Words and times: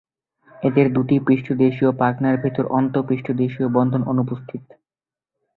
এদের 0.61 0.87
দুটি 0.93 1.15
পৃষ্ঠদেশীয় 1.19 1.91
পাখনার 1.97 2.35
ভেতর 2.37 2.65
অন্ত 2.77 2.93
পৃষ্ঠদেশীয় 3.07 3.67
বন্ধন 3.69 4.01
অনুপস্থিত। 4.03 4.63